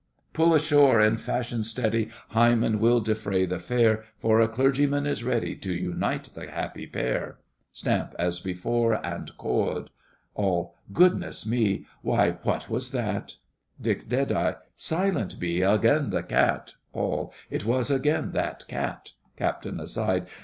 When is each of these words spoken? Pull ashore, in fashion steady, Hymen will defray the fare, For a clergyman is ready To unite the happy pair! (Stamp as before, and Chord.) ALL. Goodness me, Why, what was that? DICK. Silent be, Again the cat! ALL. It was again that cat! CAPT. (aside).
Pull 0.33 0.55
ashore, 0.55 0.99
in 0.99 1.15
fashion 1.17 1.61
steady, 1.61 2.09
Hymen 2.29 2.79
will 2.79 3.01
defray 3.01 3.45
the 3.45 3.59
fare, 3.59 4.03
For 4.17 4.39
a 4.41 4.47
clergyman 4.47 5.05
is 5.05 5.23
ready 5.23 5.55
To 5.57 5.71
unite 5.71 6.31
the 6.33 6.49
happy 6.49 6.87
pair! 6.87 7.37
(Stamp 7.71 8.15
as 8.17 8.39
before, 8.39 8.93
and 9.05 9.31
Chord.) 9.37 9.91
ALL. 10.33 10.73
Goodness 10.91 11.45
me, 11.45 11.85
Why, 12.01 12.31
what 12.41 12.67
was 12.67 12.89
that? 12.93 13.35
DICK. 13.79 14.07
Silent 14.75 15.39
be, 15.39 15.61
Again 15.61 16.09
the 16.09 16.23
cat! 16.23 16.73
ALL. 16.93 17.31
It 17.51 17.63
was 17.65 17.91
again 17.91 18.31
that 18.31 18.65
cat! 18.67 19.11
CAPT. 19.37 19.67
(aside). 19.67 20.25